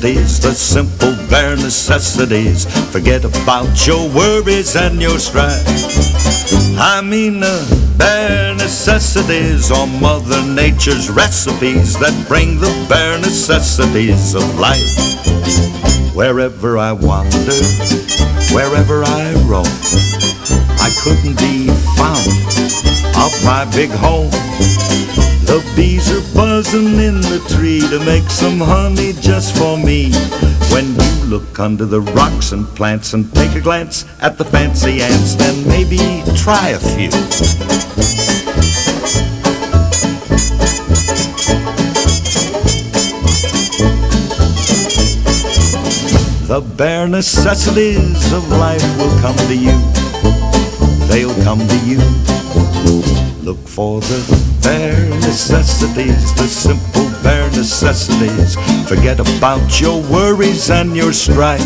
[0.00, 2.66] the simple bare necessities.
[2.90, 5.64] Forget about your worries and your strife.
[6.78, 14.42] I mean the bare necessities are Mother Nature's recipes that bring the bare necessities of
[14.58, 14.82] life.
[16.14, 17.54] Wherever I wander,
[18.52, 19.66] wherever I roam,
[20.80, 22.26] I couldn't be found
[23.16, 24.30] of my big home.
[25.46, 30.10] The bees are buzzing in the tree to make some honey just for me.
[30.72, 35.02] When you look under the rocks and plants and take a glance at the fancy
[35.02, 35.98] ants, then maybe
[36.34, 37.10] try a few.
[46.46, 49.76] The bare necessities of life will come to you.
[51.08, 53.23] They'll come to you.
[53.44, 58.56] Look for the bare necessities, the simple bare necessities.
[58.88, 61.60] Forget about your worries and your strife.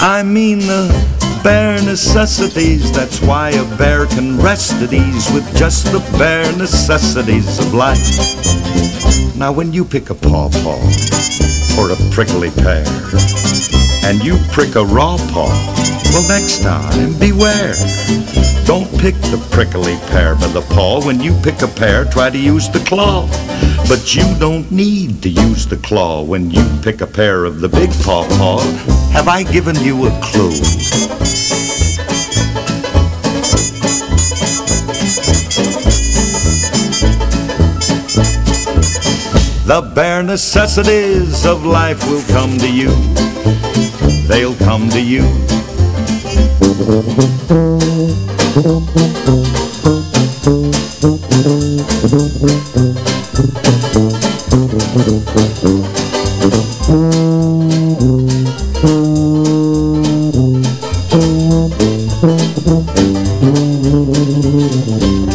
[0.00, 0.86] I mean the
[1.42, 2.92] bare necessities.
[2.92, 7.98] That's why a bear can rest at ease with just the bare necessities of life.
[9.36, 10.78] Now, when you pick a pawpaw
[11.80, 12.84] or a prickly pear,
[14.02, 15.48] and you prick a raw paw,
[16.12, 17.74] well, next time, beware.
[18.66, 21.04] Don't pick the prickly pear by the paw.
[21.04, 23.28] When you pick a pear, try to use the claw.
[23.88, 27.68] But you don't need to use the claw when you pick a pear of the
[27.68, 28.60] big paw paw.
[29.12, 30.50] Have I given you a clue?
[39.66, 42.90] The bare necessities of life will come to you.
[44.30, 45.22] They'll come to you.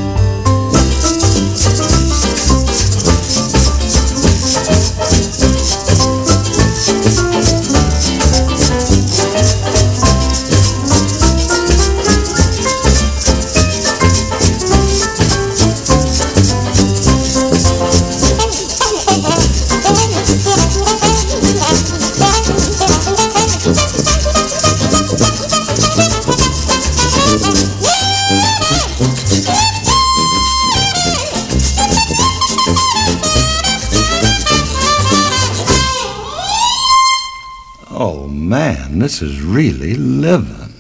[39.08, 40.74] this is really living.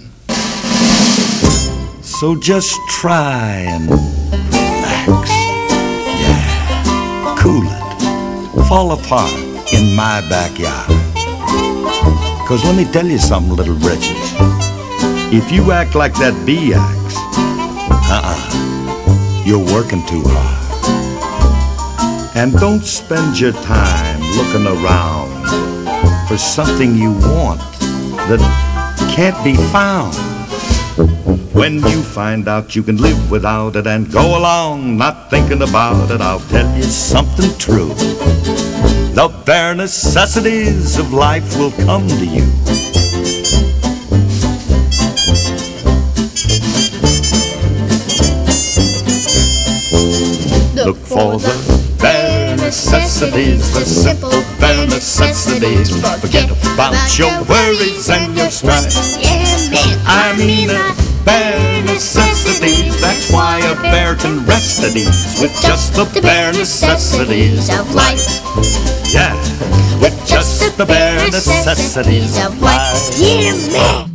[2.01, 5.29] So just try and relax.
[6.24, 8.68] Yeah, cool it.
[8.68, 9.31] Fall apart
[9.71, 10.89] in my backyard.
[12.45, 14.33] Cause let me tell you something, little wretches.
[15.31, 17.15] If you act like that bee acts,
[18.12, 20.65] uh-uh, you're working too hard.
[22.35, 25.31] And don't spend your time looking around
[26.27, 27.67] for something you want
[28.27, 28.41] that
[29.15, 30.13] can't be found.
[31.53, 36.12] When you find out you can live without it and go along not thinking about
[36.12, 37.94] it, I'll tell you something true.
[39.15, 42.44] The bare necessities of life will come to you.
[50.85, 51.87] Look for the
[52.68, 55.88] necessities, the simple bare necessities.
[56.19, 58.92] Forget about your worries and your strife.
[60.06, 63.00] I mean the bare necessities.
[63.00, 68.44] That's why a bear can rest at ease with just the bare necessities of life.
[69.13, 69.34] Yeah,
[70.02, 73.18] with just the bare necessities of life.
[73.18, 74.06] Yeah, man.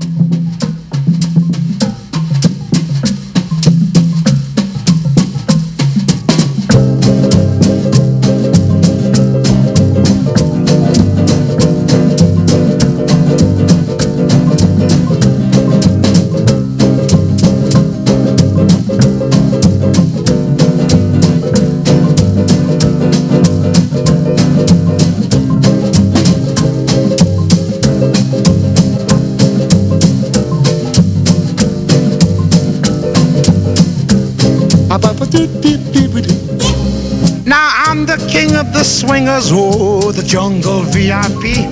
[39.13, 41.69] Swingers, oh, the jungle VIP.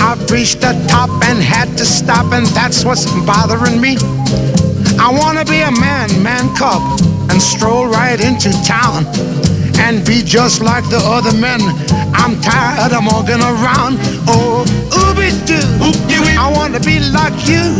[0.00, 3.98] I've reached the top and had to stop, and that's what's bothering me.
[4.98, 6.80] I wanna be a man, man cub,
[7.28, 9.04] and stroll right into town
[9.76, 11.60] and be just like the other men.
[12.16, 14.00] I'm tired of walking around.
[14.24, 14.64] Oh,
[14.96, 15.60] ooby doo.
[16.40, 17.76] I wanna be like you.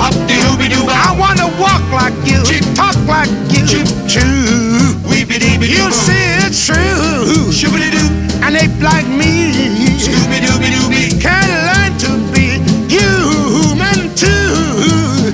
[0.00, 2.40] I wanna walk like you,
[2.72, 3.66] talk like you.
[4.08, 4.71] Choo.
[5.40, 6.12] You see
[6.44, 7.50] it's true.
[8.44, 9.52] And ape like me
[11.20, 12.60] can learn to be
[12.92, 15.32] human too.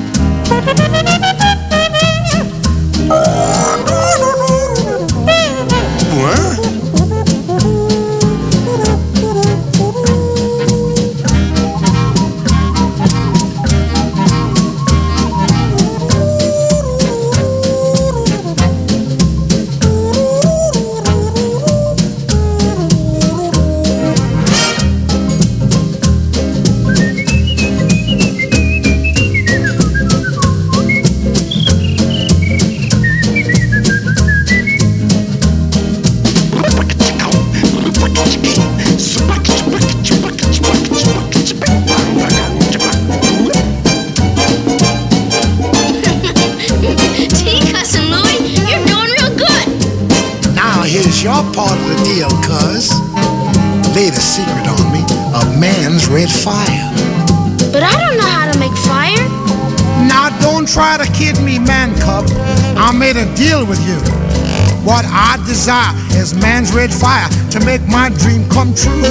[65.68, 69.02] Desire is man's red fire to make my dream come true.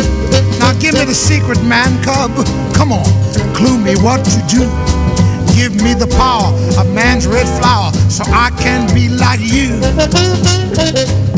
[0.57, 2.31] Now give me the secret, man cub.
[2.73, 3.05] Come on,
[3.53, 4.65] clue me what to do.
[5.53, 6.49] Give me the power
[6.79, 11.36] of man's red flower so I can be like you.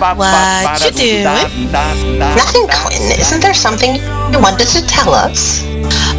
[0.00, 1.24] what you do.
[2.36, 3.18] Nothing, Quinn.
[3.18, 3.96] Isn't there something
[4.32, 5.62] you wanted to tell us?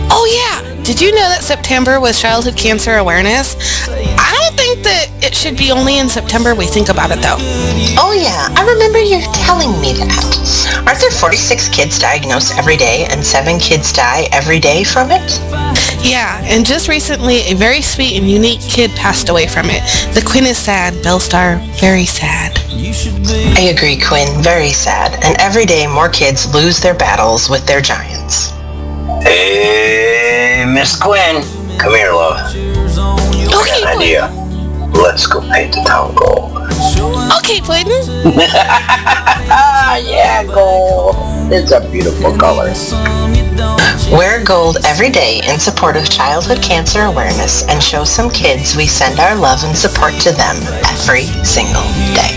[0.09, 0.63] Oh, yeah.
[0.83, 3.57] Did you know that September was Childhood Cancer Awareness?
[3.89, 7.35] I don't think that it should be only in September we think about it, though.
[7.99, 8.47] Oh, yeah.
[8.55, 10.83] I remember you telling me that.
[10.87, 15.27] Aren't there 46 kids diagnosed every day and 7 kids die every day from it?
[16.03, 19.81] Yeah, and just recently, a very sweet and unique kid passed away from it.
[20.13, 22.57] The Quinn is sad, Bellstar, very sad.
[23.57, 25.13] I agree, Quinn, very sad.
[25.23, 28.51] And every day, more kids lose their battles with their giants.
[29.23, 31.43] Hey, Miss Quinn.
[31.79, 32.49] Come here, love.
[32.49, 34.29] Okay, An idea.
[34.93, 36.55] Let's go paint the town gold.
[37.39, 37.91] Okay, Clayton.
[40.05, 41.15] yeah, gold.
[41.51, 42.73] It's a beautiful color.
[44.11, 48.87] Wear gold every day in support of childhood cancer awareness and show some kids we
[48.87, 52.36] send our love and support to them every single day.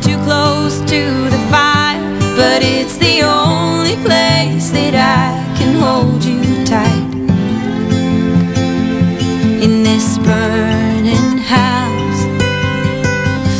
[0.00, 2.00] too close to the fire,
[2.34, 7.12] but it's the only place that I can hold you tight.
[9.62, 12.20] In this burning house,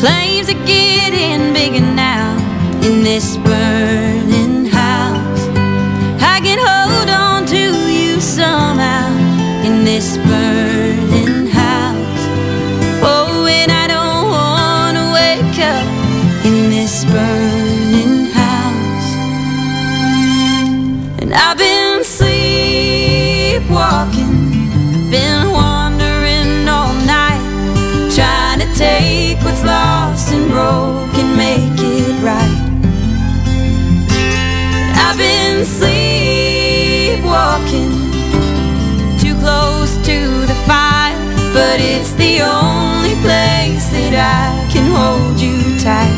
[0.01, 2.35] flames are getting bigger now.
[2.83, 3.37] In this
[44.97, 46.16] hold you tight.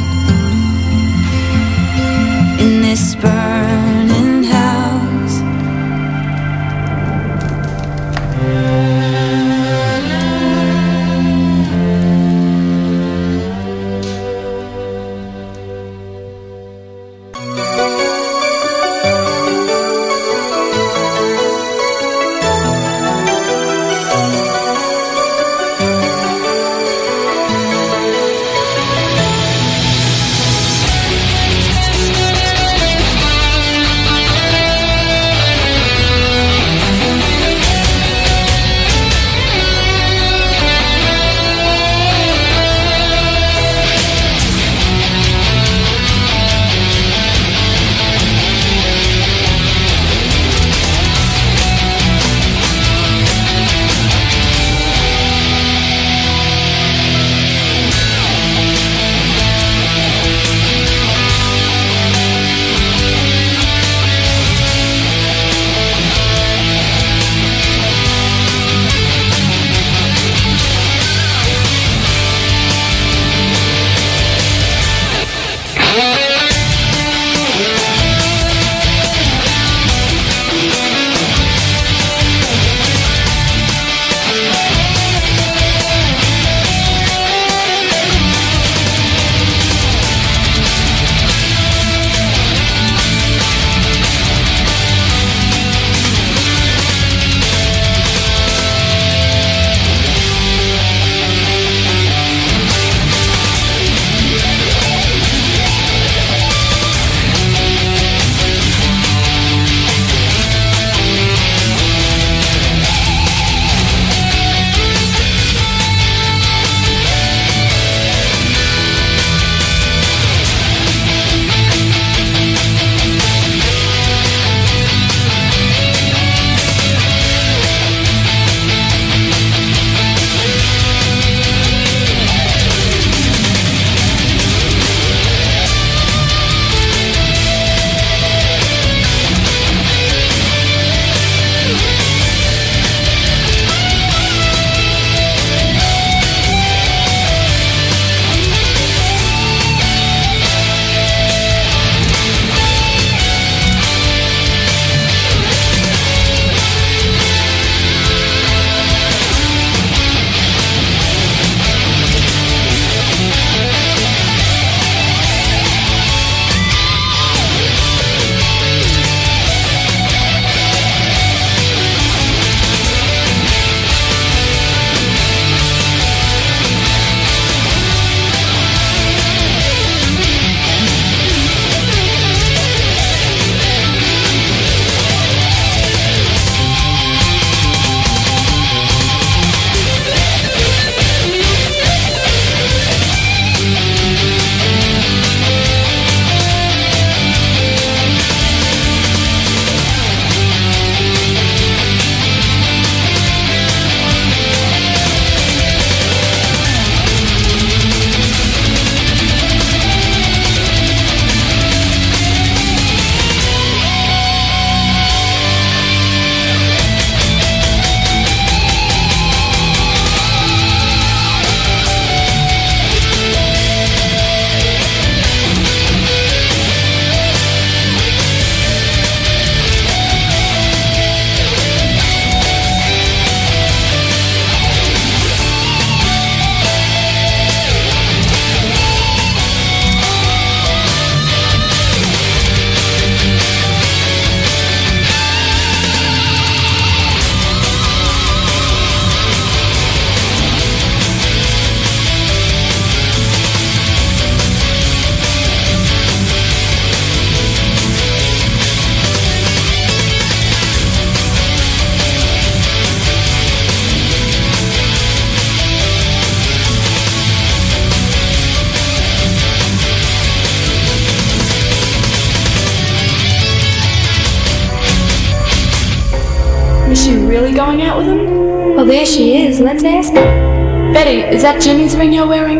[281.38, 282.59] Is that Jimmy's ring you're wearing?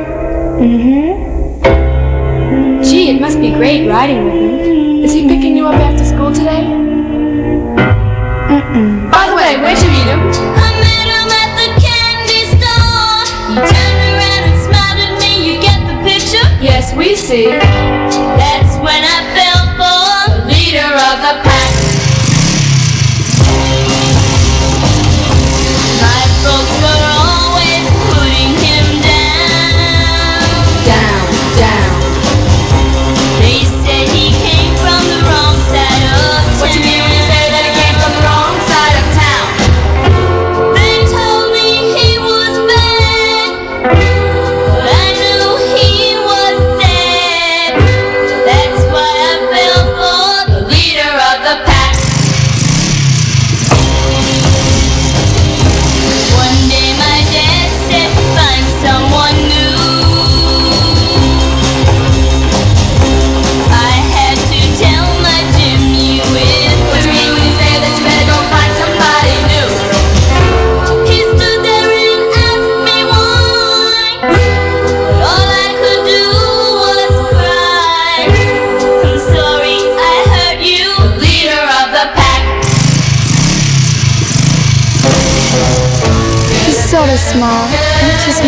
[0.62, 1.10] Mm-hmm.
[2.84, 5.02] Gee, it must be great riding with him.
[5.02, 6.62] Is he picking you up after school today?
[8.54, 9.10] Mm-mm.
[9.10, 10.20] By the way, where'd you meet him?
[10.30, 13.26] I met him at the candy store.
[13.50, 15.42] He turned around and smiled at me.
[15.42, 16.46] You get the picture?
[16.62, 17.50] Yes, we see.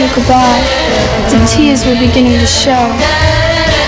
[0.00, 0.64] Me goodbye.
[1.28, 2.88] The tears were beginning to show.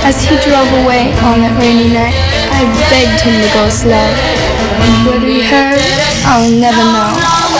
[0.04, 2.12] As he drove away on that rainy night,
[2.52, 4.12] I begged him to go slow.
[5.08, 5.80] Whether he heard,
[6.28, 7.51] I'll never know.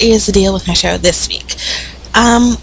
[0.00, 1.56] Is the deal with my show this week.
[2.14, 2.56] Um,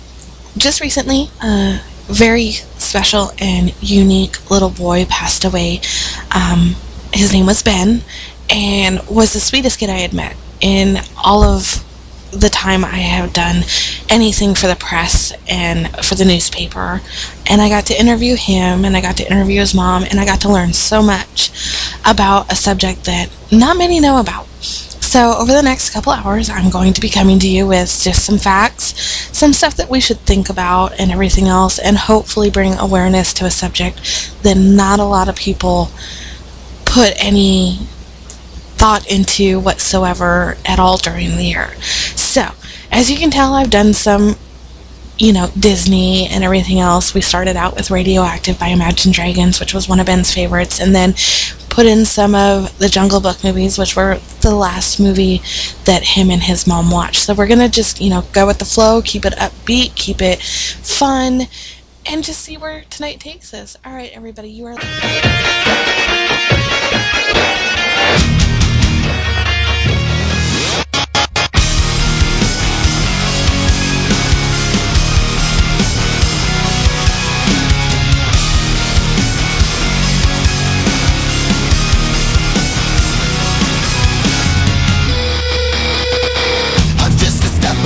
[0.58, 5.82] just recently, a very special and unique little boy passed away.
[6.32, 6.76] Um,
[7.14, 8.02] his name was Ben,
[8.50, 11.84] and was the sweetest kid I had met in all of
[12.32, 13.64] the time I have done
[14.10, 17.02] anything for the press and for the newspaper.
[17.50, 20.26] And I got to interview him and I got to interview his mom and I
[20.26, 21.52] got to learn so much
[22.06, 24.48] about a subject that not many know about.
[25.18, 28.24] So over the next couple hours, I'm going to be coming to you with just
[28.24, 28.94] some facts,
[29.36, 33.46] some stuff that we should think about and everything else, and hopefully bring awareness to
[33.46, 33.98] a subject
[34.44, 35.90] that not a lot of people
[36.86, 37.80] put any
[38.78, 41.74] thought into whatsoever at all during the year.
[42.16, 42.52] So,
[42.92, 44.36] as you can tell, I've done some,
[45.20, 47.14] you know, Disney and everything else.
[47.14, 50.94] We started out with Radioactive by Imagine Dragons, which was one of Ben's favorites, and
[50.94, 51.14] then
[51.70, 55.42] put in some of the Jungle Book movies, which were the last movie
[55.86, 57.24] that him and his mom watched.
[57.24, 60.42] So we're gonna just, you know, go with the flow, keep it upbeat, keep it
[60.42, 61.48] fun,
[62.06, 63.78] and just see where tonight takes us.
[63.86, 64.78] All right, everybody, you are.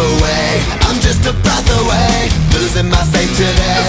[0.02, 3.82] Away, I'm just a breath away, losing my faith today.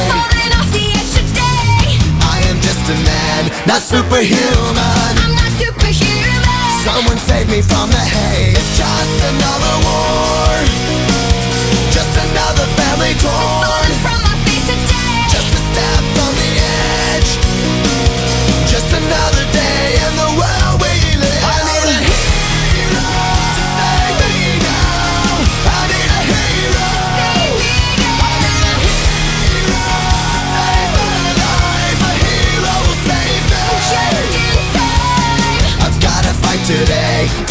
[2.20, 5.14] I am just a man, not superhuman.
[5.24, 6.84] I'm not superhuman.
[6.84, 8.56] Someone save me from the hate.
[8.58, 10.52] It's just another war,
[11.96, 14.11] just another family torn.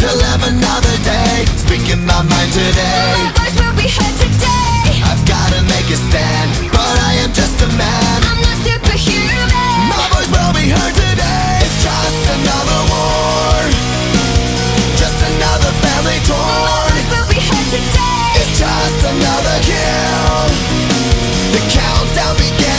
[0.02, 1.46] to live another day.
[1.62, 3.14] Speaking my mind today.
[3.22, 4.98] My voice will be heard today.
[5.06, 8.18] I've gotta make a stand But I am just a man.
[8.26, 9.94] I'm not superhuman.
[9.94, 11.62] My voice will be heard today.
[11.62, 13.62] It's just another war.
[14.98, 16.50] Just another family torn.
[16.50, 18.42] My voice will be heard today.
[18.42, 20.50] It's just another kill.
[21.54, 22.71] The countdown begins.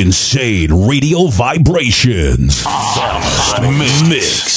[0.00, 2.64] Insane radio vibrations.
[2.66, 3.68] Hottest mix.
[3.68, 4.49] When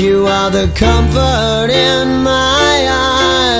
[0.00, 3.59] You are the comfort in my eyes.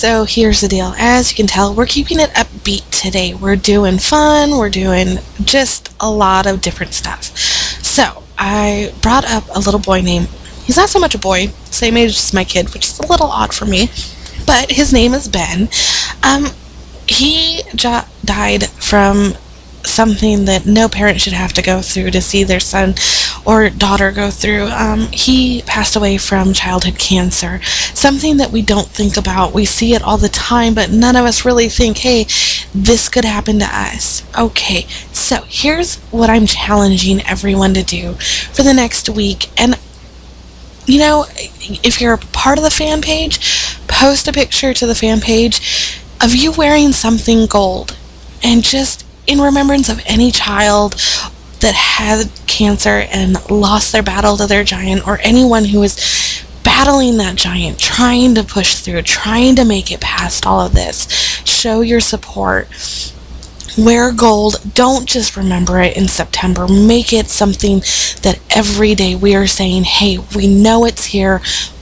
[0.00, 0.94] So here's the deal.
[0.96, 3.34] As you can tell, we're keeping it upbeat today.
[3.34, 7.24] We're doing fun, we're doing just a lot of different stuff.
[7.84, 10.28] So, I brought up a little boy named,
[10.64, 13.26] he's not so much a boy, same age as my kid, which is a little
[13.26, 13.90] odd for me,
[14.46, 15.68] but his name is Ben.
[16.22, 16.46] Um,
[17.06, 19.34] he jo- died from
[19.90, 22.94] something that no parent should have to go through to see their son
[23.44, 24.66] or daughter go through.
[24.66, 29.52] Um, he passed away from childhood cancer, something that we don't think about.
[29.52, 32.24] We see it all the time, but none of us really think, hey,
[32.74, 34.22] this could happen to us.
[34.38, 34.82] Okay,
[35.12, 38.14] so here's what I'm challenging everyone to do
[38.52, 39.48] for the next week.
[39.58, 39.78] And
[40.86, 41.26] you know,
[41.84, 46.00] if you're a part of the fan page, post a picture to the fan page
[46.20, 47.96] of you wearing something gold
[48.42, 50.94] and just in remembrance of any child
[51.60, 57.18] that had cancer and lost their battle to their giant or anyone who is battling
[57.18, 61.06] that giant, trying to push through, trying to make it past all of this.
[61.44, 62.68] Show your support.
[63.78, 64.56] Wear gold.
[64.74, 66.66] Don't just remember it in September.
[66.66, 67.80] Make it something
[68.22, 71.40] that every day we are saying, hey, we know it's here.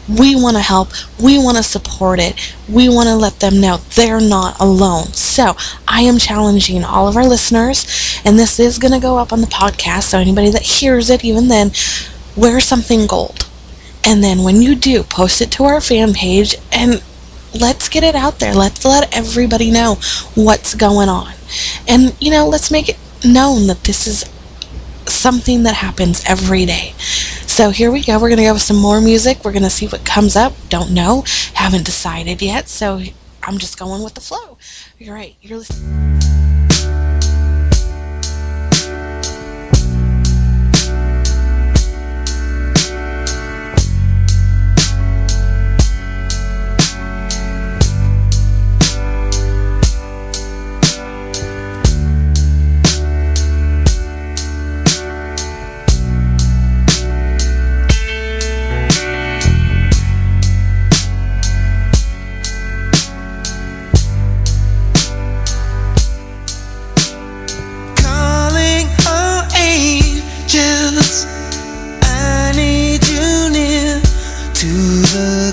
[0.08, 0.88] We want to help.
[1.22, 2.54] We want to support it.
[2.68, 5.12] We want to let them know they're not alone.
[5.12, 5.56] So
[5.86, 7.86] I am challenging all of our listeners,
[8.24, 10.04] and this is going to go up on the podcast.
[10.04, 11.72] So anybody that hears it, even then,
[12.36, 13.48] wear something gold.
[14.04, 17.02] And then when you do, post it to our fan page and
[17.58, 18.54] let's get it out there.
[18.54, 19.96] Let's let everybody know
[20.34, 21.32] what's going on.
[21.86, 24.24] And, you know, let's make it known that this is
[25.06, 26.94] something that happens every day.
[27.58, 28.20] So here we go.
[28.20, 29.44] We're going to go with some more music.
[29.44, 30.52] We're going to see what comes up.
[30.68, 31.24] Don't know.
[31.54, 32.68] Haven't decided yet.
[32.68, 33.00] So
[33.42, 34.58] I'm just going with the flow.
[34.96, 35.34] You're right.
[35.40, 36.20] You're listening.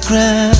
[0.09, 0.54] The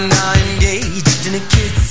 [0.00, 1.87] I'm engaged in a kiss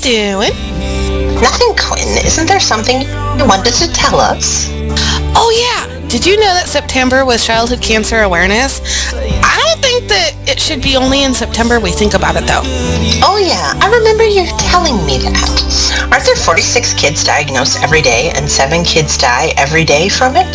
[0.00, 0.52] doing?
[1.40, 2.24] Nothing, Quinn.
[2.24, 3.02] Isn't there something
[3.38, 4.68] you wanted to tell us?
[5.36, 6.08] Oh yeah.
[6.08, 8.80] Did you know that September was Childhood Cancer Awareness?
[9.14, 12.62] I don't think that it should be only in September we think about it though.
[13.22, 16.10] Oh yeah, I remember you telling me that.
[16.10, 20.50] Aren't there 46 kids diagnosed every day and 7 kids die every day from it?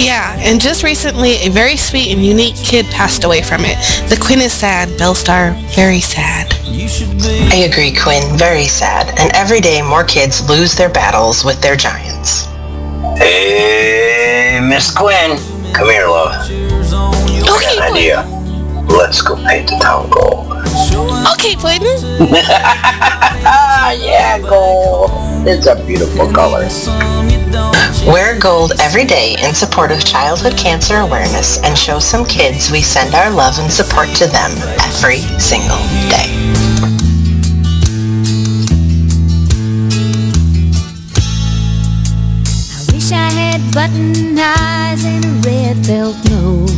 [0.00, 3.76] Yeah, and just recently a very sweet and unique kid passed away from it.
[4.08, 6.49] The Quinn is sad, Bellstar, very sad.
[6.72, 8.36] I agree, Quinn.
[8.38, 9.18] Very sad.
[9.18, 12.46] And every day more kids lose their battles with their giants.
[13.18, 15.36] Hey, Miss Quinn.
[15.74, 16.32] Come here, love.
[16.32, 18.22] I got an idea.
[18.88, 20.46] Let's go paint the town gold.
[21.34, 21.82] Okay, Quinn.
[24.00, 25.10] yeah, gold.
[25.46, 26.68] It's a beautiful color.
[28.06, 32.80] Wear gold every day in support of childhood cancer awareness and show some kids we
[32.80, 35.78] send our love and support to them every single
[36.08, 36.29] day.
[45.76, 46.72] Felt nose.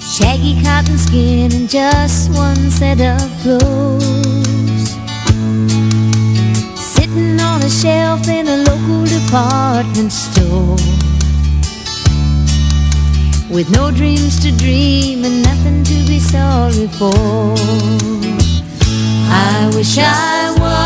[0.00, 4.90] Shaggy cotton skin and just one set of clothes.
[6.74, 10.76] Sitting on a shelf in a local department store.
[13.50, 17.54] With no dreams to dream and nothing to be sorry for.
[19.28, 20.85] I wish I was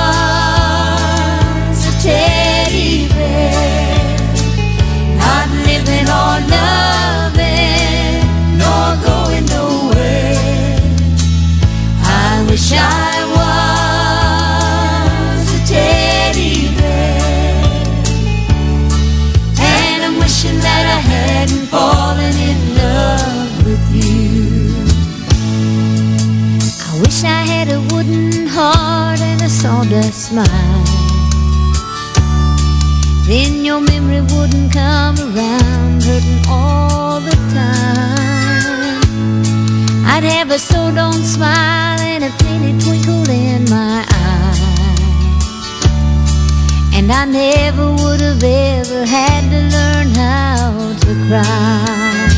[12.50, 17.64] wish I was a teddy bear,
[19.56, 24.74] and I'm wishing that I hadn't fallen in love with you.
[26.88, 30.84] I wish I had a wooden heart and a sawdust smile.
[33.28, 39.00] Then your memory wouldn't come around hurting all the time.
[40.04, 41.89] I'd have a so don't smile
[47.12, 52.28] And I never would have ever had to learn how to cry.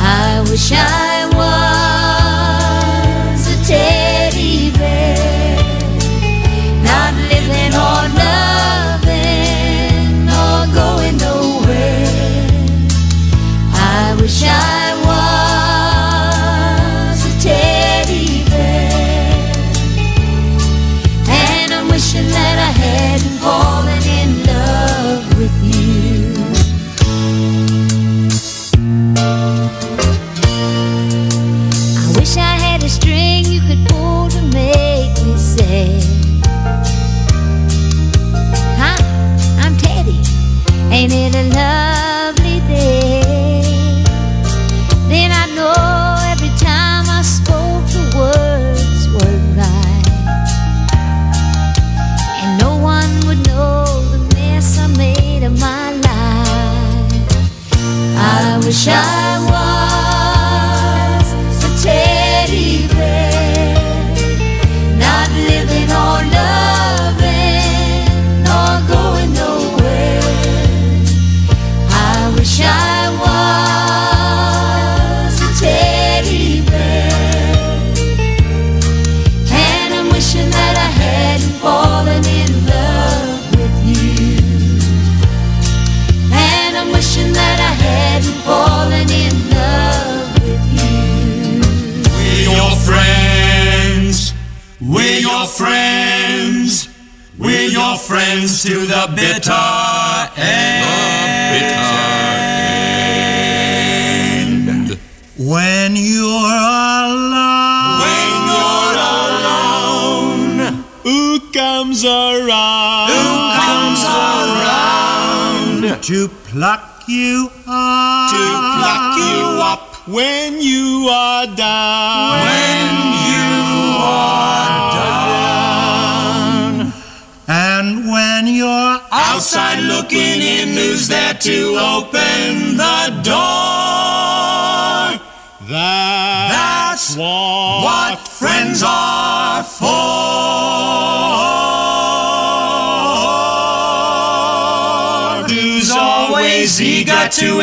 [0.00, 1.11] I wish I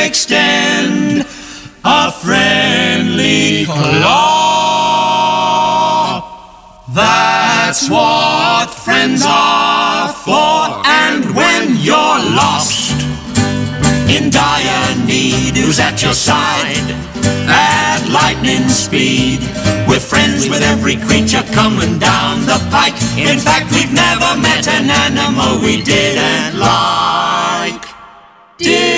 [0.09, 1.21] extend
[1.85, 4.49] a friendly claw?
[6.95, 10.81] That's what friends are for.
[10.83, 12.97] And when you're lost
[14.09, 16.89] in dire need, who's at your side
[17.45, 19.41] at lightning speed?
[19.87, 22.97] We're friends with every creature coming down the pike.
[23.15, 27.85] In fact, we've never met an animal we didn't like.
[28.57, 28.88] Didn't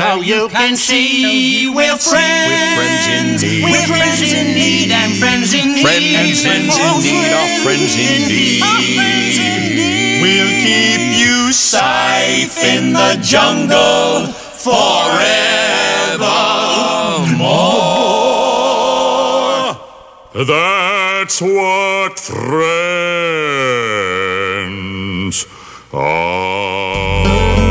[0.00, 3.44] So oh, you can see we're friends.
[3.44, 5.84] We're friends in need and friends in need.
[5.84, 8.62] And friends in need are friends indeed.
[10.22, 15.04] We'll keep you safe in the jungle forevermore.
[20.32, 22.56] That's what friends
[25.92, 27.69] are.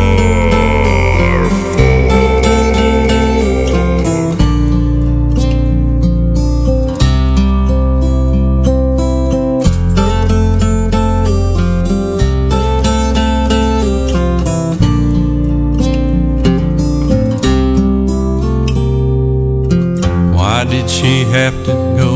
[21.09, 22.13] She have to go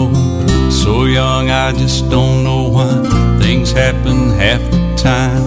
[0.69, 1.49] so young?
[1.49, 2.91] I just don't know why.
[3.39, 5.43] Things happen half the time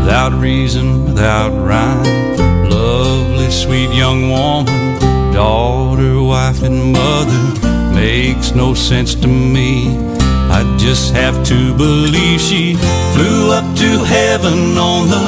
[0.00, 2.68] without reason, without rhyme.
[2.68, 5.00] Lovely, sweet young woman,
[5.32, 7.42] daughter, wife, and mother
[7.94, 9.96] makes no sense to me.
[10.58, 12.74] I just have to believe she
[13.14, 15.26] flew up to heaven on the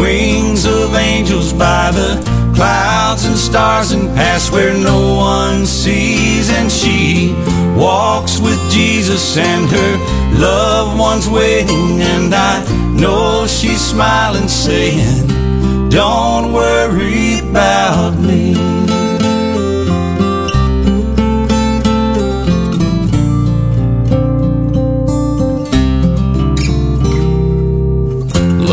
[0.00, 6.48] wings of angels by the clouds and stars and past where no one sees.
[6.48, 7.34] And she
[7.76, 9.92] walks with Jesus and her
[10.38, 12.00] loved ones waiting.
[12.14, 12.54] And I
[13.00, 15.26] know she's smiling, saying,
[15.88, 18.54] Don't worry about me.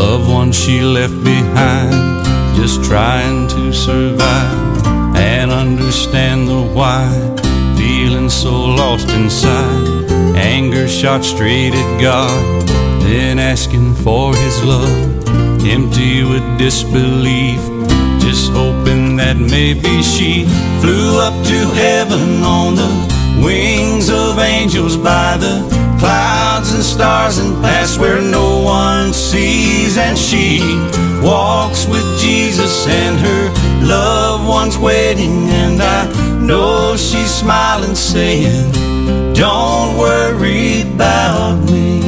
[0.00, 2.24] Loved one she left behind,
[2.56, 4.86] just trying to survive
[5.16, 7.08] and understand the why.
[7.76, 12.68] Feeling so lost inside, anger shot straight at God,
[13.02, 15.28] then asking for His love,
[15.66, 17.60] empty with disbelief.
[18.20, 20.44] Just hoping that maybe she
[20.80, 27.62] flew up to heaven on the wings of angels by the clouds and stars and
[27.62, 29.98] past where no one sees.
[29.98, 30.60] And she
[31.22, 33.42] walks with Jesus and her
[33.86, 35.48] loved ones waiting.
[35.62, 36.00] And I
[36.40, 38.72] know she's smiling, saying,
[39.34, 42.00] Don't worry about me.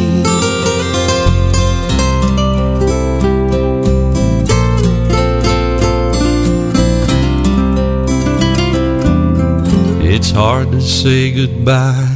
[10.15, 12.12] It's hard to say goodbye.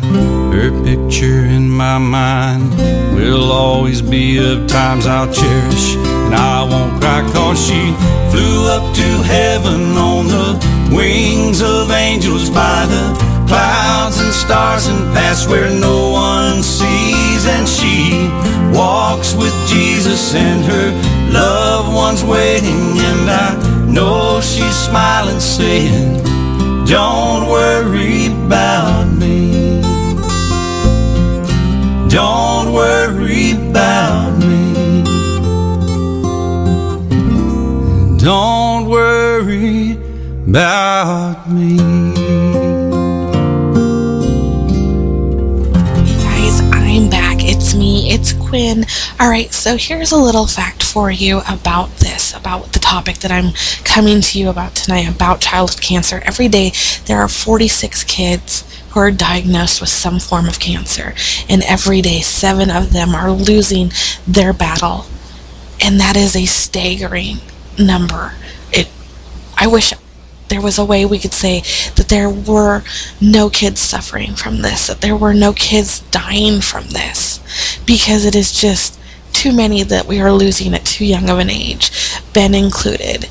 [0.55, 2.75] Her picture in my mind
[3.15, 5.95] will always be of times I'll cherish.
[6.27, 7.93] And I won't cry cause she
[8.31, 13.05] flew up to heaven on the wings of angels by the
[13.49, 17.47] clouds and stars and past where no one sees.
[17.47, 18.29] And she
[18.77, 20.89] walks with Jesus and her
[21.33, 22.99] loved ones waiting.
[23.11, 23.49] And I
[23.87, 26.23] know she's smiling, saying,
[26.87, 29.36] don't worry about me.
[32.17, 35.03] Don't worry about me.
[38.17, 39.99] Don't worry
[40.49, 41.77] about me.
[46.07, 47.45] Hey guys, I'm back.
[47.45, 48.11] It's me.
[48.11, 48.87] It's Quinn.
[49.21, 53.31] All right, so here's a little fact for you about this, about the topic that
[53.31, 53.53] I'm
[53.85, 56.23] coming to you about tonight, about childhood cancer.
[56.25, 56.73] Every day,
[57.05, 58.65] there are 46 kids
[58.97, 61.15] who are diagnosed with some form of cancer,
[61.51, 63.93] and every day, seven of them are losing
[64.27, 65.05] their battle.
[65.83, 67.37] And that is a staggering
[67.79, 68.33] number.
[68.73, 68.89] It,
[69.55, 69.93] I wish
[70.49, 71.61] there was a way we could say
[71.97, 72.85] that there were
[73.21, 77.39] no kids suffering from this, that there were no kids dying from this,
[77.85, 78.99] because it is just
[79.35, 81.91] too many that we are losing at too young of an age,
[82.33, 83.29] Ben included.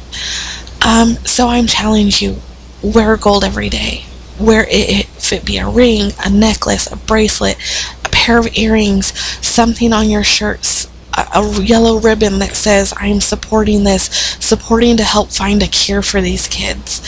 [0.85, 2.41] Um, so I'm challenging you,
[2.83, 4.05] wear gold every day.
[4.37, 7.57] Wear it, if it be a ring, a necklace, a bracelet,
[8.03, 13.21] a pair of earrings, something on your shirts, a, a yellow ribbon that says, I'm
[13.21, 14.03] supporting this,
[14.39, 17.01] supporting to help find a cure for these kids.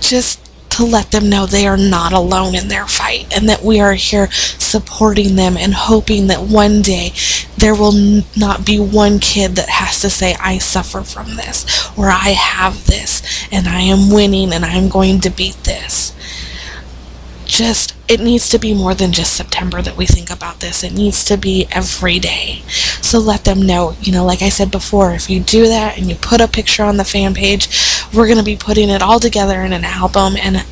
[0.00, 3.80] Just to let them know they are not alone in their fight and that we
[3.80, 7.12] are here supporting them and hoping that one day
[7.58, 11.66] there will not be one kid that has to say, I suffer from this
[11.98, 13.22] or I have this
[13.52, 16.14] and I am winning and I'm going to beat this.
[17.60, 20.82] Just it needs to be more than just September that we think about this.
[20.82, 22.62] It needs to be every day.
[23.02, 26.08] So let them know, you know, like I said before, if you do that and
[26.08, 27.68] you put a picture on the fan page,
[28.14, 30.64] we're going to be putting it all together in an album and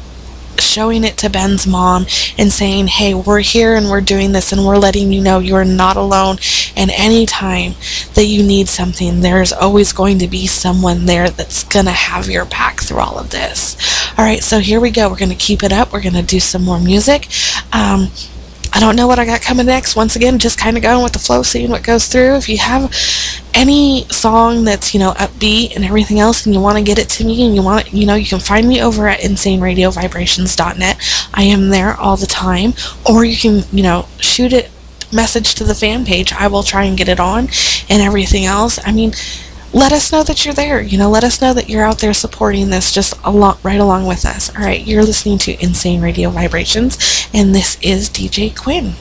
[0.60, 2.06] showing it to Ben's mom
[2.36, 5.64] and saying, hey, we're here and we're doing this and we're letting you know you're
[5.64, 6.38] not alone.
[6.76, 7.74] And anytime
[8.14, 12.28] that you need something, there's always going to be someone there that's going to have
[12.28, 13.76] your back through all of this.
[14.18, 15.08] All right, so here we go.
[15.08, 15.92] We're going to keep it up.
[15.92, 17.28] We're going to do some more music.
[17.72, 18.08] Um,
[18.78, 19.96] I don't know what I got coming next.
[19.96, 22.36] Once again, just kind of going with the flow, seeing what goes through.
[22.36, 22.84] If you have
[23.52, 27.08] any song that's, you know, upbeat and everything else and you want to get it
[27.08, 31.28] to me and you want you know, you can find me over at insaneradiovibrations.net.
[31.34, 32.74] I am there all the time.
[33.04, 34.70] Or you can, you know, shoot it
[35.12, 36.32] message to the fan page.
[36.32, 37.48] I will try and get it on
[37.88, 38.78] and everything else.
[38.86, 39.12] I mean,
[39.78, 40.82] let us know that you're there.
[40.82, 44.06] You know, let us know that you're out there supporting this just along, right along
[44.06, 44.54] with us.
[44.56, 46.98] All right, you're listening to Insane Radio Vibrations,
[47.32, 48.94] and this is DJ Quinn.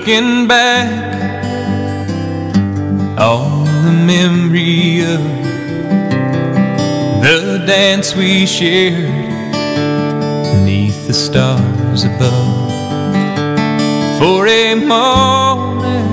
[0.00, 0.88] Looking back
[3.20, 5.20] on the memory of
[7.20, 9.52] the dance we shared
[10.54, 12.70] beneath the stars above.
[14.18, 16.08] For a moment,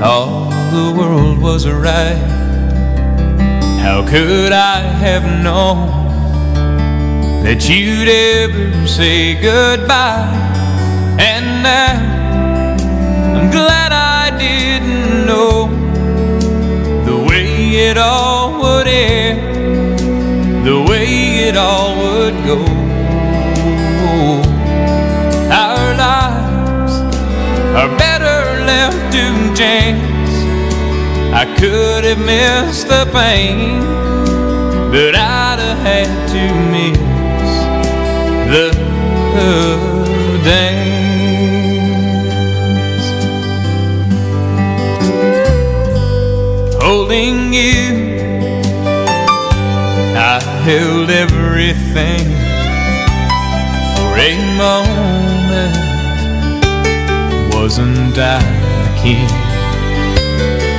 [0.00, 2.14] all the world was right.
[3.82, 5.88] How could I have known
[7.42, 10.30] that you'd ever say goodbye?
[11.18, 12.05] And now
[13.58, 15.68] glad I didn't know
[17.08, 17.46] the way
[17.88, 19.98] it all would end,
[20.66, 21.06] the way
[21.48, 22.60] it all would go.
[25.64, 26.94] Our lives
[27.80, 28.40] are better
[28.72, 29.24] left to
[29.60, 30.34] chance.
[31.42, 33.80] I could have missed the pain,
[34.92, 36.42] but I'd have had to
[36.74, 37.52] miss
[38.52, 38.66] the
[40.44, 41.05] dance.
[47.08, 48.18] Holding you,
[50.18, 52.26] I held everything
[53.94, 55.76] for a moment.
[57.54, 58.42] Wasn't I
[58.82, 59.28] the king?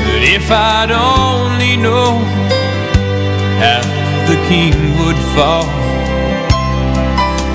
[0.04, 2.26] But if I'd only known
[3.64, 3.80] how
[4.28, 5.64] the king would fall,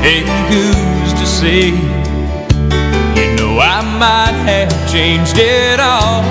[0.00, 1.68] hey, who's to say?
[3.20, 6.24] You know I might have changed it all,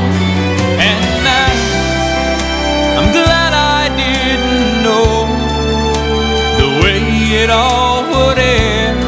[7.51, 8.99] all would end,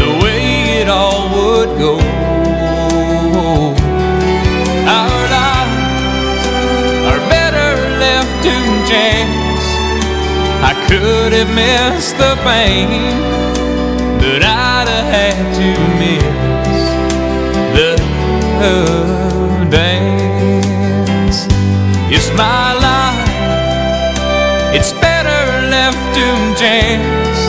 [0.00, 1.94] the way it all would go.
[4.98, 6.44] Our lives
[7.10, 7.70] are better
[8.04, 8.54] left to
[8.90, 9.64] chance.
[10.70, 12.90] I could have missed the pain,
[14.20, 15.68] but I'd have had to
[16.00, 16.82] miss
[17.76, 17.90] the
[19.70, 21.38] dance.
[22.08, 23.28] It's my life,
[24.74, 25.15] it's better
[26.16, 26.28] to
[26.62, 27.40] chance.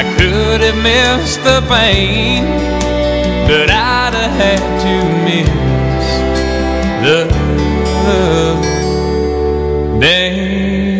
[0.00, 2.44] I could have missed the pain,
[3.46, 4.94] but I'd have had to
[5.26, 5.48] miss
[7.04, 7.20] the
[10.00, 10.97] dance.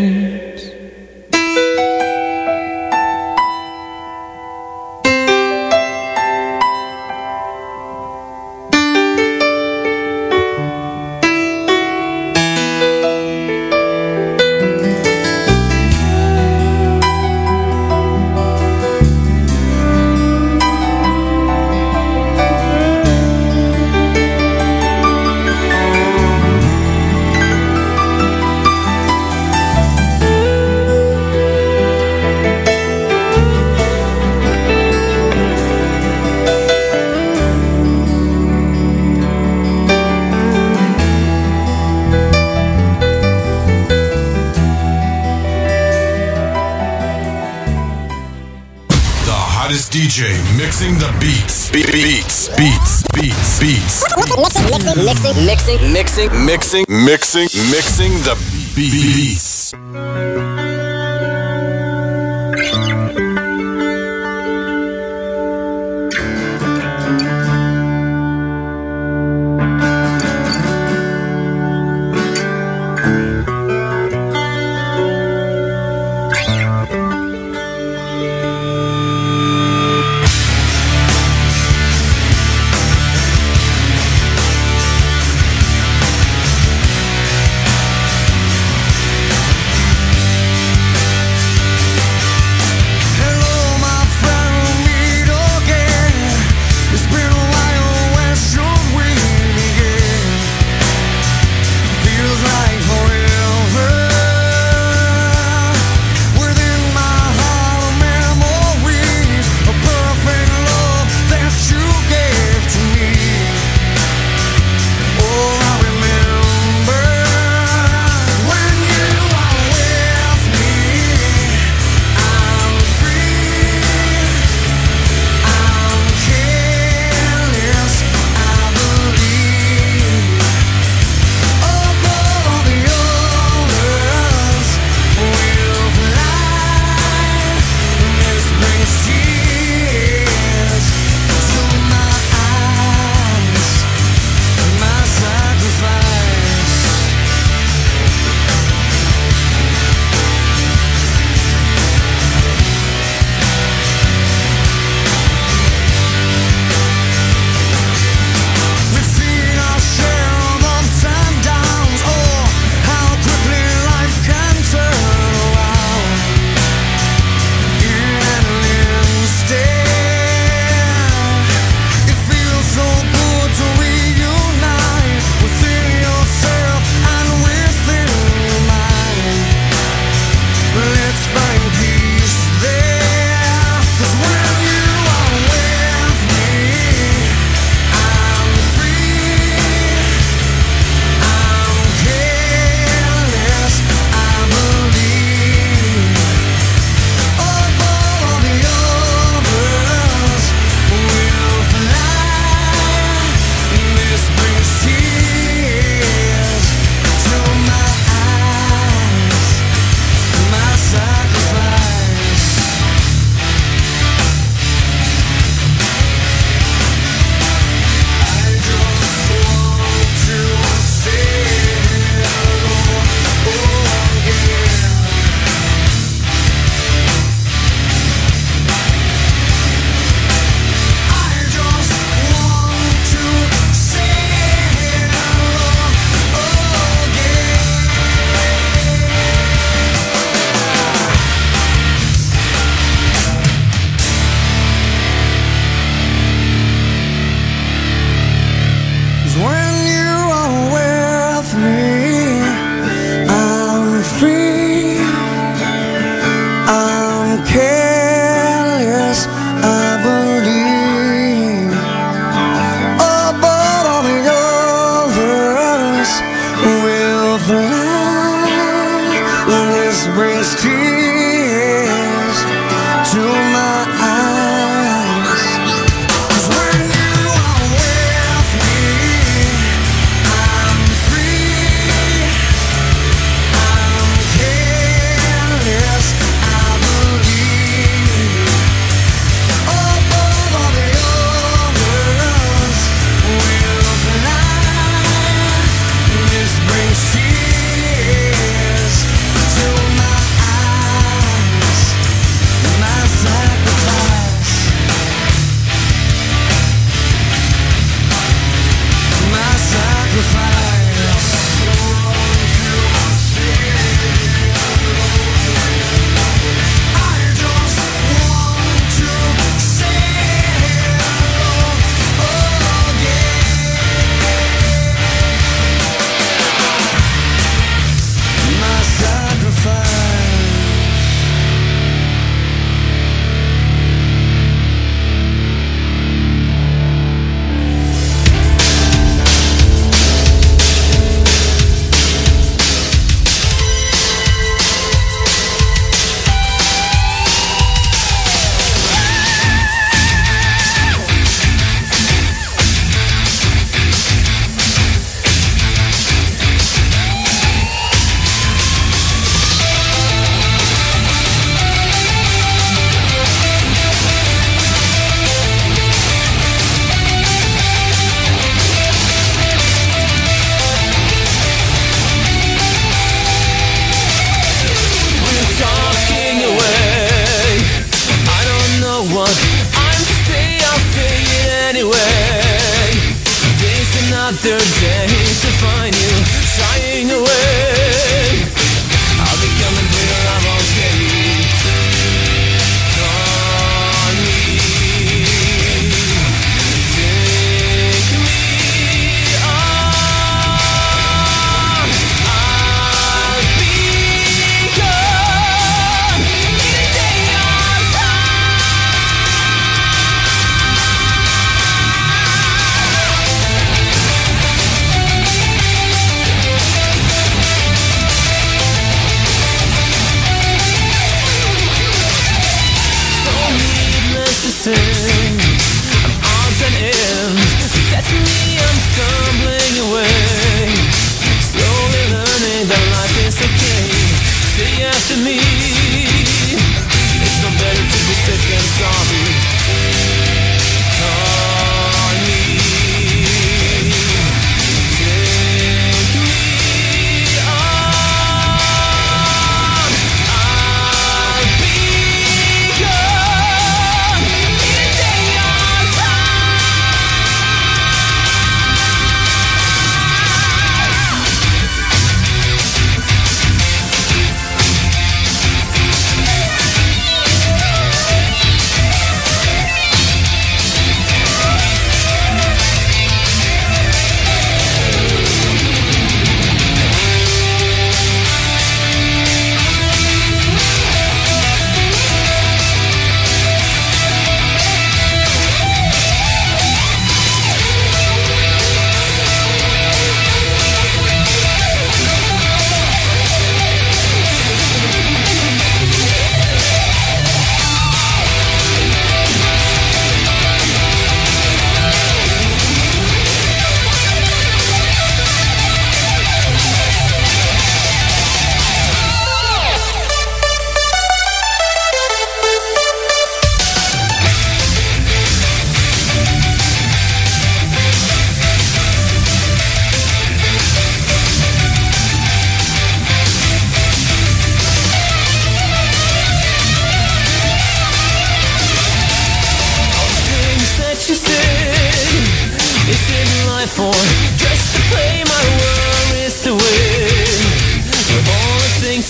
[55.68, 57.42] Mixing, mixing, mixing, Mixing.
[57.70, 58.12] Mixing.
[58.24, 58.34] The
[58.74, 59.47] beats.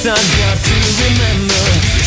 [0.06, 1.97] I got to remember.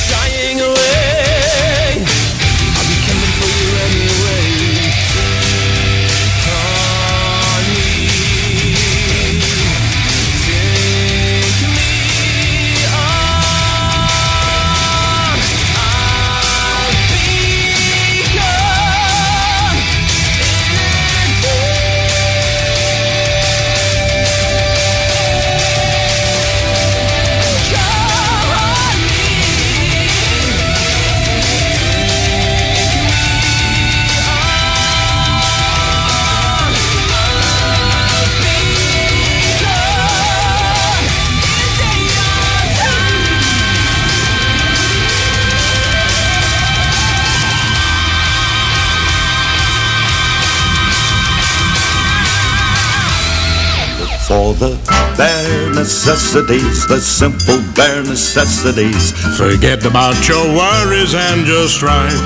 [55.22, 59.14] Bare necessities, the simple bare necessities.
[59.38, 62.18] Forget about your worries and your strife.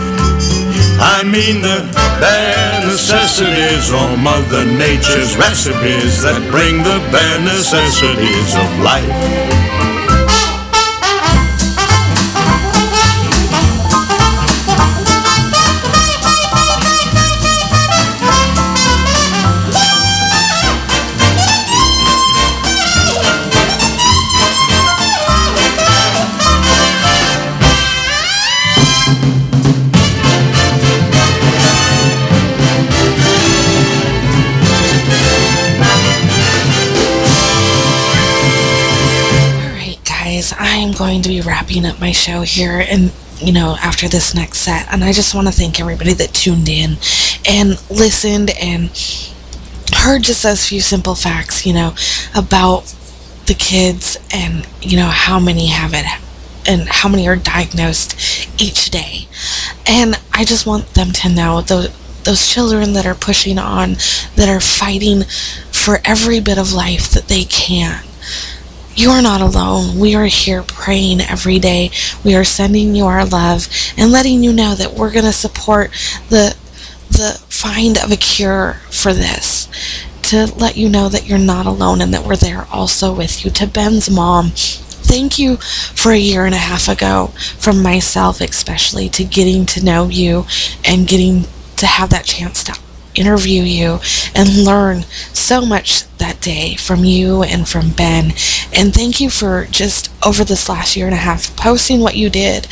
[1.03, 1.83] I mean the
[2.23, 9.84] bare necessities or Mother Nature's recipes that bring the bare necessities of life.
[40.95, 43.11] Going to be wrapping up my show here and
[43.41, 44.91] you know, after this next set.
[44.91, 46.97] And I just want to thank everybody that tuned in
[47.47, 48.89] and listened and
[49.93, 51.93] heard just those few simple facts, you know,
[52.33, 52.93] about
[53.45, 56.05] the kids and, you know, how many have it
[56.67, 58.15] and how many are diagnosed
[58.61, 59.27] each day.
[59.85, 61.89] And I just want them to know those
[62.23, 63.93] those children that are pushing on,
[64.35, 65.21] that are fighting
[65.71, 68.03] for every bit of life that they can.
[68.95, 69.99] You are not alone.
[69.99, 71.91] We are here praying every day.
[72.23, 73.67] We are sending you our love
[73.97, 75.91] and letting you know that we're going to support
[76.29, 76.55] the
[77.09, 79.67] the find of a cure for this.
[80.23, 83.51] To let you know that you're not alone and that we're there also with you.
[83.51, 87.27] To Ben's mom, thank you for a year and a half ago,
[87.59, 90.45] from myself especially, to getting to know you
[90.83, 91.45] and getting
[91.77, 92.79] to have that chance to
[93.15, 93.99] interview you
[94.33, 98.31] and learn so much that day from you and from Ben.
[98.73, 102.29] And thank you for just over this last year and a half posting what you
[102.29, 102.67] did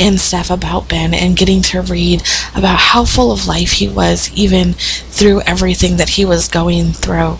[0.00, 2.22] and stuff about Ben and getting to read
[2.54, 7.38] about how full of life he was, even through everything that he was going through.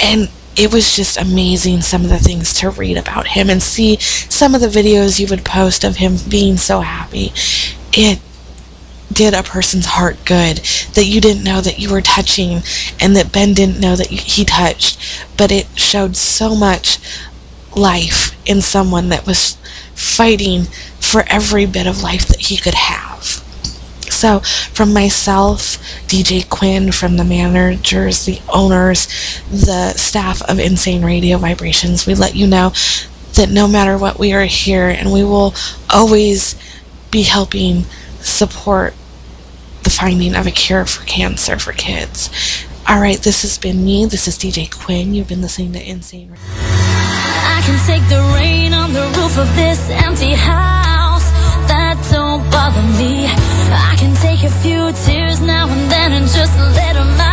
[0.00, 3.96] And it was just amazing some of the things to read about him and see
[3.98, 7.32] some of the videos you would post of him being so happy.
[7.92, 8.20] It
[9.12, 10.58] did a person's heart good
[10.94, 12.62] that you didn't know that you were touching
[13.00, 14.98] and that Ben didn't know that he touched,
[15.36, 16.98] but it showed so much
[17.76, 19.56] life in someone that was
[19.94, 20.64] fighting
[20.98, 23.44] for every bit of life that he could have.
[24.10, 29.06] So, from myself, DJ Quinn, from the managers, the owners,
[29.50, 32.72] the staff of Insane Radio Vibrations, we let you know
[33.34, 35.54] that no matter what, we are here and we will
[35.88, 36.54] always
[37.10, 37.84] be helping
[38.20, 38.94] support
[39.82, 42.30] the finding of a cure for cancer for kids.
[42.88, 44.06] All right, this has been me.
[44.06, 45.14] This is DJ Quinn.
[45.14, 46.32] You've been listening to Insane.
[46.32, 51.30] I can take the rain on the roof of this empty house.
[51.68, 53.26] That don't bother me.
[53.72, 57.29] I can take a few tears now and then and just let 'em out.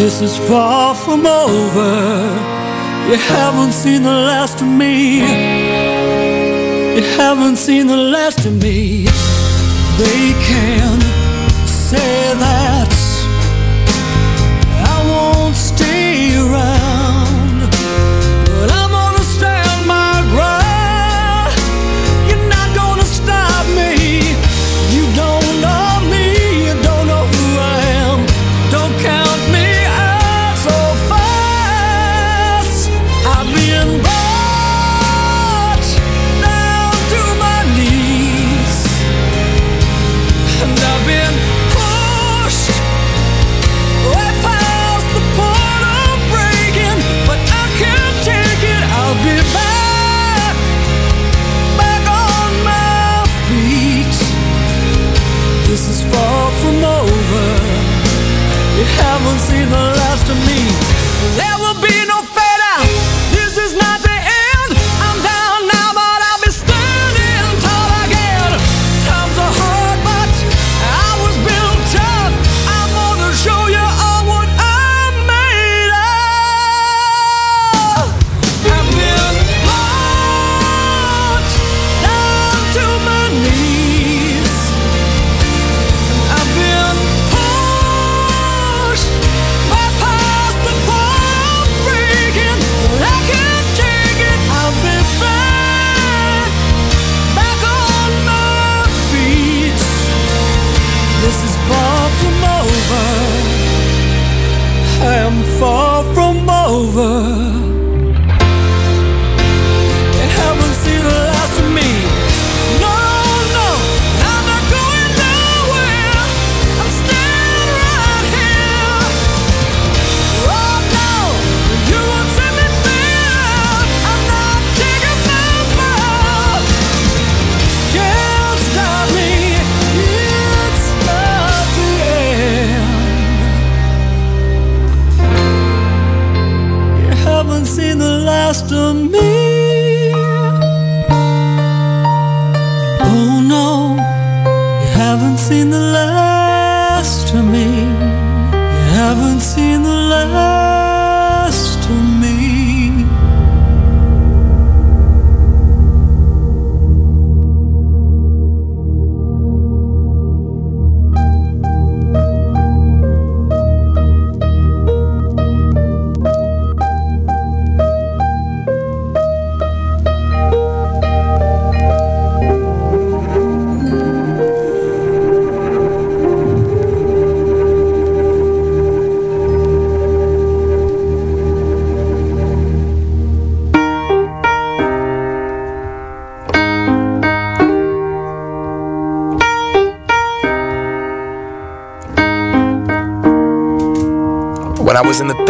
[0.00, 1.92] This is far from over.
[3.10, 5.18] You haven't seen the last of me.
[6.96, 9.04] You haven't seen the last of me.
[9.98, 11.00] They can
[11.66, 12.69] say that.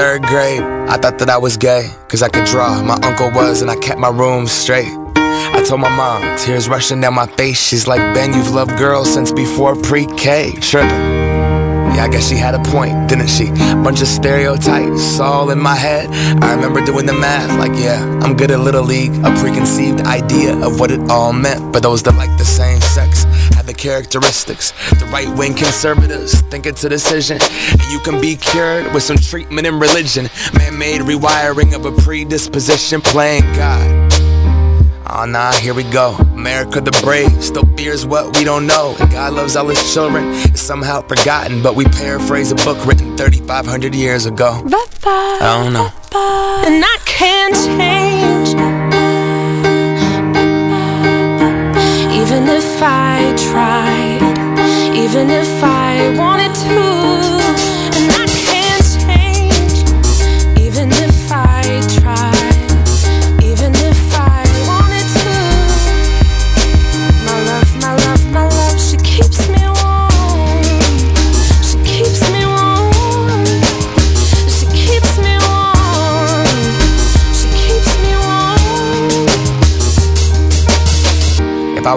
[0.01, 2.83] Third grade, I thought that I was gay, cause I could draw.
[2.83, 4.89] My uncle was, and I kept my room straight.
[5.15, 7.61] I told my mom, tears rushing down my face.
[7.61, 10.53] She's like, Ben, you've loved girls since before pre K.
[10.53, 13.51] Tripping, Yeah, I guess she had a point, didn't she?
[13.85, 16.09] Bunch of stereotypes all in my head.
[16.43, 19.13] I remember doing the math, like, yeah, I'm good at Little League.
[19.23, 21.75] A preconceived idea of what it all meant.
[21.75, 22.80] but those that like the same
[23.81, 24.73] characteristics.
[25.01, 27.39] The right wing conservatives think it's a decision.
[27.41, 30.29] And you can be cured with some treatment and religion.
[30.57, 34.13] Man made rewiring of a predisposition, playing God.
[35.13, 36.15] Oh nah, here we go.
[36.35, 38.95] America the brave still fears what we don't know.
[39.01, 40.25] And God loves all his children.
[40.45, 44.63] It's somehow forgotten, but we paraphrase a book written 3,500 years ago.
[45.05, 45.91] I don't know.
[46.13, 48.40] And I can't change.
[52.41, 56.90] Even if I tried, even if I wanted to.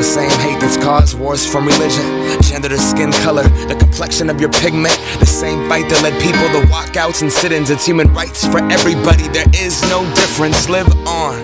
[0.00, 4.40] The same hate that's caused wars from religion, gender to skin color, the complexion of
[4.40, 4.98] your pigment.
[5.20, 7.68] The same fight that led people to walkouts and sit ins.
[7.68, 9.28] It's human rights for everybody.
[9.28, 10.70] There is no difference.
[10.70, 11.36] Live on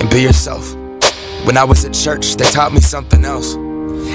[0.00, 0.74] and be yourself.
[1.46, 3.54] When I was at church, they taught me something else.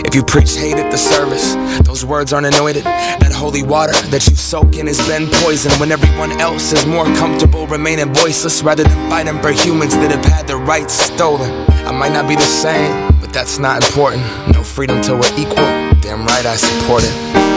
[0.04, 1.56] If you preach hate at the service,
[1.88, 2.84] those words aren't anointed.
[2.84, 7.06] That holy water that you soak in has been poisoned when everyone else is more
[7.16, 11.50] comfortable remaining voiceless rather than fighting for humans that have had their rights stolen.
[11.88, 14.24] I might not be the same, but that's not important.
[14.54, 15.56] No freedom till we're equal.
[16.02, 17.57] Damn right I support it.